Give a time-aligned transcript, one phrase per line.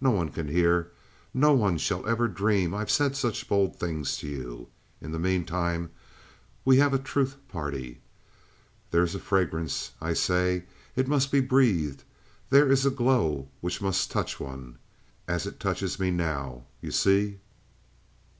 [0.00, 0.90] No one can hear;
[1.32, 4.66] no one shall ever dream I've said such bold things to you.
[5.00, 5.90] In the meantime,
[6.64, 8.00] we have a truth party.
[8.90, 10.64] There is a fragrance, I say.
[10.96, 12.02] It must be breathed.
[12.50, 14.78] There is a glow which must touch one.
[15.28, 17.38] As it touches me now, you see?"